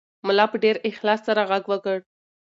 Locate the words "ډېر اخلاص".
0.63-1.19